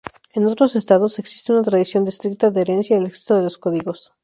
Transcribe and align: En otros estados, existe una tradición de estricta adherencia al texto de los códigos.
En 0.33 0.47
otros 0.47 0.75
estados, 0.75 1.19
existe 1.19 1.51
una 1.53 1.61
tradición 1.61 2.05
de 2.05 2.09
estricta 2.09 2.47
adherencia 2.47 2.97
al 2.97 3.03
texto 3.03 3.35
de 3.35 3.43
los 3.43 3.59
códigos. 3.59 4.15